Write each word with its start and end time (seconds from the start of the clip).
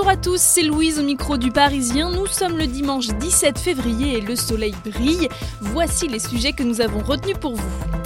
Bonjour 0.00 0.12
à 0.12 0.16
tous, 0.16 0.40
c'est 0.40 0.62
Louise 0.62 0.98
au 0.98 1.02
micro 1.02 1.36
du 1.36 1.50
Parisien. 1.50 2.10
Nous 2.10 2.26
sommes 2.26 2.56
le 2.56 2.66
dimanche 2.66 3.08
17 3.08 3.58
février 3.58 4.16
et 4.16 4.20
le 4.22 4.34
soleil 4.34 4.74
brille. 4.82 5.28
Voici 5.60 6.08
les 6.08 6.18
sujets 6.18 6.54
que 6.54 6.62
nous 6.62 6.80
avons 6.80 7.00
retenus 7.00 7.36
pour 7.38 7.56
vous. 7.56 7.99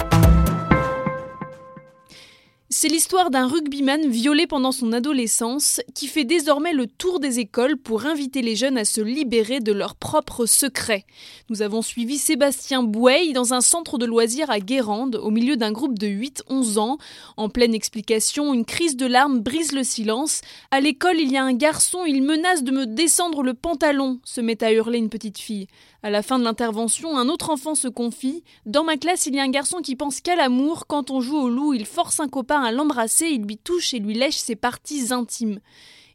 C'est 2.85 2.91
l'histoire 2.91 3.31
d'un 3.31 3.47
rugbyman 3.47 4.07
violé 4.11 4.45
pendant 4.45 4.71
son 4.71 4.93
adolescence 4.93 5.81
qui 5.95 6.05
fait 6.05 6.23
désormais 6.23 6.71
le 6.71 6.85
tour 6.85 7.19
des 7.19 7.39
écoles 7.39 7.77
pour 7.77 8.05
inviter 8.05 8.43
les 8.43 8.55
jeunes 8.55 8.77
à 8.77 8.85
se 8.85 9.01
libérer 9.01 9.59
de 9.59 9.71
leurs 9.71 9.95
propres 9.95 10.45
secrets. 10.45 11.03
Nous 11.49 11.63
avons 11.63 11.81
suivi 11.81 12.19
Sébastien 12.19 12.83
Bouey 12.83 13.33
dans 13.33 13.55
un 13.55 13.61
centre 13.61 13.97
de 13.97 14.05
loisirs 14.05 14.51
à 14.51 14.59
Guérande 14.59 15.15
au 15.15 15.31
milieu 15.31 15.57
d'un 15.57 15.71
groupe 15.71 15.97
de 15.97 16.05
8-11 16.05 16.77
ans. 16.77 16.99
En 17.37 17.49
pleine 17.49 17.73
explication, 17.73 18.53
une 18.53 18.65
crise 18.65 18.95
de 18.97 19.07
larmes 19.07 19.39
brise 19.39 19.71
le 19.71 19.83
silence. 19.83 20.41
À 20.69 20.79
l'école, 20.79 21.19
il 21.19 21.31
y 21.31 21.37
a 21.37 21.43
un 21.43 21.53
garçon, 21.53 22.05
il 22.05 22.21
menace 22.21 22.63
de 22.63 22.71
me 22.71 22.85
descendre 22.85 23.41
le 23.41 23.55
pantalon, 23.55 24.19
se 24.23 24.41
met 24.41 24.63
à 24.63 24.71
hurler 24.71 24.99
une 24.99 25.09
petite 25.09 25.39
fille. 25.39 25.65
À 26.05 26.11
la 26.11 26.21
fin 26.21 26.37
de 26.37 26.43
l'intervention, 26.43 27.17
un 27.17 27.29
autre 27.29 27.49
enfant 27.49 27.73
se 27.73 27.87
confie. 27.87 28.43
Dans 28.67 28.83
ma 28.83 28.95
classe, 28.95 29.25
il 29.25 29.33
y 29.33 29.39
a 29.39 29.41
un 29.41 29.49
garçon 29.49 29.79
qui 29.79 29.95
pense 29.95 30.21
qu'à 30.21 30.35
l'amour. 30.35 30.85
Quand 30.85 31.09
on 31.09 31.19
joue 31.19 31.35
au 31.35 31.49
loup, 31.49 31.73
il 31.73 31.87
force 31.87 32.19
un 32.19 32.27
copain 32.27 32.61
à 32.61 32.71
l'embrasser, 32.71 33.25
il 33.25 33.41
lui 33.41 33.57
touche 33.57 33.91
et 33.95 33.97
lui 33.97 34.13
lèche 34.13 34.37
ses 34.37 34.55
parties 34.55 35.11
intimes. 35.11 35.59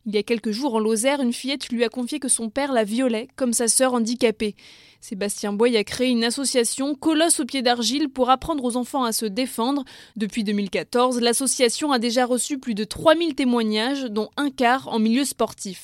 Il 0.06 0.14
y 0.14 0.18
a 0.18 0.22
quelques 0.22 0.52
jours 0.52 0.76
en 0.76 0.78
Lozère, 0.78 1.20
une 1.20 1.32
fillette 1.32 1.70
lui 1.70 1.82
a 1.82 1.88
confié 1.88 2.20
que 2.20 2.28
son 2.28 2.50
père 2.50 2.72
la 2.72 2.84
violait, 2.84 3.26
comme 3.34 3.52
sa 3.52 3.66
sœur 3.66 3.92
handicapée. 3.92 4.54
Sébastien 5.00 5.52
Boy 5.52 5.76
a 5.76 5.82
créé 5.82 6.10
une 6.10 6.22
association 6.22 6.94
Colosse 6.94 7.40
au 7.40 7.44
pied 7.44 7.60
d'argile 7.60 8.10
pour 8.10 8.30
apprendre 8.30 8.62
aux 8.62 8.76
enfants 8.76 9.02
à 9.02 9.10
se 9.10 9.26
défendre. 9.26 9.84
Depuis 10.14 10.44
2014, 10.44 11.20
l'association 11.20 11.90
a 11.90 11.98
déjà 11.98 12.26
reçu 12.26 12.58
plus 12.58 12.74
de 12.74 12.84
3000 12.84 13.34
témoignages, 13.34 14.04
dont 14.04 14.30
un 14.36 14.50
quart 14.50 14.86
en 14.86 15.00
milieu 15.00 15.24
sportif. 15.24 15.82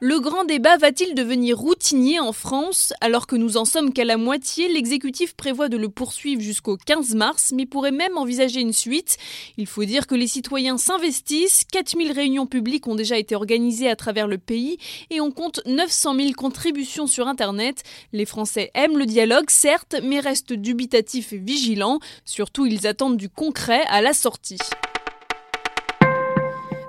Le 0.00 0.18
grand 0.18 0.44
débat 0.44 0.76
va-t-il 0.76 1.14
devenir 1.14 1.56
routinier 1.56 2.18
en 2.18 2.32
France 2.32 2.92
Alors 3.00 3.28
que 3.28 3.36
nous 3.36 3.56
en 3.56 3.64
sommes 3.64 3.92
qu'à 3.92 4.04
la 4.04 4.16
moitié, 4.16 4.68
l'exécutif 4.68 5.34
prévoit 5.34 5.68
de 5.68 5.76
le 5.76 5.88
poursuivre 5.88 6.42
jusqu'au 6.42 6.76
15 6.76 7.14
mars, 7.14 7.52
mais 7.54 7.64
pourrait 7.64 7.92
même 7.92 8.18
envisager 8.18 8.60
une 8.60 8.72
suite. 8.72 9.16
Il 9.56 9.68
faut 9.68 9.84
dire 9.84 10.08
que 10.08 10.16
les 10.16 10.26
citoyens 10.26 10.78
s'investissent, 10.78 11.62
4000 11.70 12.10
réunions 12.10 12.46
publiques 12.46 12.88
ont 12.88 12.96
déjà 12.96 13.18
été 13.18 13.36
organisées 13.36 13.88
à 13.88 13.94
travers 13.94 14.26
le 14.26 14.38
pays 14.38 14.78
et 15.10 15.20
on 15.20 15.30
compte 15.30 15.60
900 15.64 16.16
000 16.16 16.32
contributions 16.32 17.06
sur 17.06 17.28
Internet. 17.28 17.84
Les 18.12 18.26
Français 18.26 18.72
aiment 18.74 18.98
le 18.98 19.06
dialogue, 19.06 19.48
certes, 19.48 19.94
mais 20.02 20.18
restent 20.18 20.52
dubitatifs 20.52 21.32
et 21.32 21.38
vigilants. 21.38 22.00
Surtout, 22.24 22.66
ils 22.66 22.88
attendent 22.88 23.16
du 23.16 23.28
concret 23.28 23.82
à 23.88 24.02
la 24.02 24.12
sortie. 24.12 24.58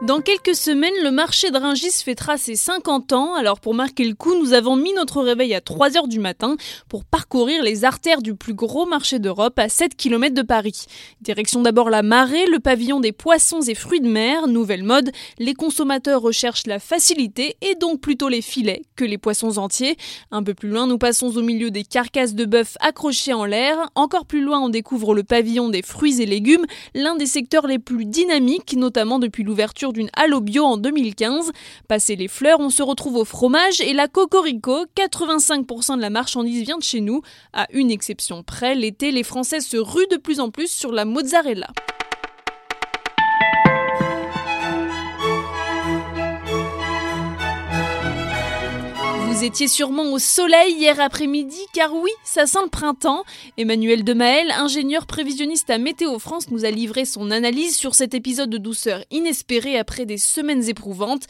Dans 0.05 0.21
quelques 0.21 0.53
semaines, 0.53 0.93
le 1.01 1.09
marché 1.09 1.49
de 1.49 1.57
Ringis 1.57 2.03
fêtera 2.03 2.37
ses 2.37 2.55
50 2.55 3.11
ans. 3.13 3.33
Alors 3.33 3.59
pour 3.59 3.73
marquer 3.73 4.05
le 4.05 4.13
coup, 4.13 4.35
nous 4.39 4.53
avons 4.53 4.75
mis 4.75 4.93
notre 4.93 5.23
réveil 5.23 5.55
à 5.55 5.61
3 5.61 5.97
heures 5.97 6.07
du 6.07 6.19
matin 6.19 6.57
pour 6.89 7.03
parcourir 7.05 7.63
les 7.63 7.85
artères 7.85 8.21
du 8.21 8.35
plus 8.35 8.53
gros 8.53 8.85
marché 8.85 9.17
d'Europe 9.17 9.57
à 9.57 9.67
7 9.67 9.95
km 9.95 10.35
de 10.35 10.43
Paris. 10.43 10.85
Direction 11.21 11.63
d'abord 11.63 11.89
la 11.89 12.03
marée, 12.03 12.45
le 12.45 12.59
pavillon 12.59 12.99
des 12.99 13.13
poissons 13.13 13.61
et 13.61 13.73
fruits 13.73 13.99
de 13.99 14.07
mer. 14.07 14.47
Nouvelle 14.47 14.83
mode, 14.83 15.11
les 15.39 15.55
consommateurs 15.55 16.21
recherchent 16.21 16.67
la 16.67 16.77
facilité 16.77 17.57
et 17.61 17.73
donc 17.73 17.99
plutôt 17.99 18.29
les 18.29 18.43
filets 18.43 18.83
que 18.95 19.05
les 19.05 19.17
poissons 19.17 19.57
entiers. 19.57 19.97
Un 20.29 20.43
peu 20.43 20.53
plus 20.53 20.69
loin, 20.69 20.85
nous 20.85 20.99
passons 20.99 21.35
au 21.35 21.41
milieu 21.41 21.71
des 21.71 21.83
carcasses 21.83 22.35
de 22.35 22.45
bœuf 22.45 22.77
accrochées 22.79 23.33
en 23.33 23.45
l'air. 23.45 23.89
Encore 23.95 24.27
plus 24.27 24.41
loin, 24.41 24.59
on 24.59 24.69
découvre 24.69 25.15
le 25.15 25.23
pavillon 25.23 25.69
des 25.69 25.81
fruits 25.81 26.21
et 26.21 26.27
légumes, 26.27 26.67
l'un 26.93 27.15
des 27.15 27.25
secteurs 27.25 27.65
les 27.65 27.79
plus 27.79 28.05
dynamiques, 28.05 28.75
notamment 28.77 29.17
depuis 29.17 29.43
l'ouverture 29.43 29.93
d'une 29.95 30.09
Allo 30.13 30.41
Bio 30.41 30.63
en 30.63 30.77
2015. 30.77 31.51
Passé 31.87 32.15
les 32.15 32.27
fleurs, 32.27 32.59
on 32.59 32.69
se 32.69 32.83
retrouve 32.83 33.15
au 33.15 33.25
fromage 33.25 33.81
et 33.81 33.93
la 33.93 34.07
cocorico. 34.07 34.85
85% 34.95 35.95
de 35.95 36.01
la 36.01 36.09
marchandise 36.09 36.63
vient 36.63 36.77
de 36.77 36.83
chez 36.83 37.01
nous. 37.01 37.21
À 37.53 37.65
une 37.71 37.89
exception 37.89 38.43
près, 38.43 38.75
l'été, 38.75 39.11
les 39.11 39.23
Français 39.23 39.61
se 39.61 39.77
ruent 39.77 40.07
de 40.11 40.17
plus 40.17 40.39
en 40.39 40.51
plus 40.51 40.71
sur 40.71 40.91
la 40.91 41.05
mozzarella. 41.05 41.67
Vous 49.35 49.43
étiez 49.43 49.67
sûrement 49.67 50.13
au 50.13 50.17
soleil 50.17 50.75
hier 50.75 50.97
après-midi, 50.97 51.59
car 51.73 51.93
oui, 51.93 52.09
ça 52.23 52.45
sent 52.45 52.59
le 52.63 52.69
printemps. 52.69 53.25
Emmanuel 53.57 54.05
Demaël, 54.05 54.49
ingénieur 54.51 55.05
prévisionniste 55.05 55.69
à 55.69 55.77
Météo 55.77 56.19
France, 56.19 56.49
nous 56.51 56.63
a 56.63 56.71
livré 56.71 57.03
son 57.03 57.31
analyse 57.31 57.75
sur 57.75 57.95
cet 57.95 58.13
épisode 58.13 58.49
de 58.49 58.57
douceur 58.57 59.03
inespéré 59.11 59.77
après 59.77 60.05
des 60.05 60.17
semaines 60.17 60.69
éprouvantes. 60.69 61.23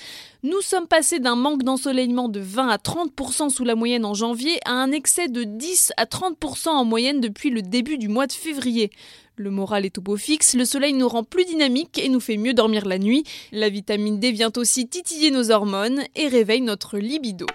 Nous 0.44 0.62
sommes 0.62 0.86
passés 0.86 1.18
d'un 1.18 1.36
manque 1.36 1.64
d'ensoleillement 1.64 2.30
de 2.30 2.40
20 2.40 2.68
à 2.68 2.78
30% 2.78 3.50
sous 3.50 3.66
la 3.66 3.74
moyenne 3.74 4.06
en 4.06 4.14
janvier 4.14 4.60
à 4.66 4.74
un 4.74 4.92
excès 4.92 5.28
de 5.28 5.44
10 5.44 5.94
à 5.98 6.06
30% 6.06 6.70
en 6.70 6.86
moyenne 6.86 7.22
depuis 7.22 7.50
le 7.50 7.64
début 7.64 7.98
du 7.98 8.08
mois 8.08 8.28
de 8.28 8.34
février. 8.34 8.92
Le 9.36 9.50
moral 9.50 9.84
est 9.84 9.98
au 9.98 10.02
beau 10.02 10.16
fixe, 10.16 10.54
le 10.54 10.66
soleil 10.66 10.94
nous 10.94 11.10
rend 11.10 11.24
plus 11.24 11.46
dynamiques 11.46 11.98
et 11.98 12.10
nous 12.10 12.20
fait 12.20 12.38
mieux 12.38 12.54
dormir 12.54 12.86
la 12.86 13.00
nuit. 13.00 13.24
La 13.52 13.70
vitamine 13.70 14.20
D 14.20 14.32
vient 14.32 14.52
aussi 14.58 14.88
titiller 14.88 15.32
nos 15.32 15.50
hormones 15.50 16.04
et 16.16 16.28
réveille 16.28 16.62
notre 16.62 17.00
libido. 17.00 17.48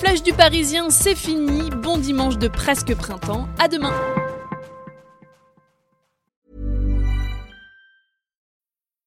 Flash 0.00 0.22
du 0.22 0.32
Parisien, 0.32 0.88
c'est 0.88 1.14
fini. 1.14 1.68
Bon 1.68 1.98
dimanche 1.98 2.38
de 2.38 2.48
presque 2.48 2.94
printemps. 2.94 3.46
À 3.58 3.68
demain. 3.68 3.92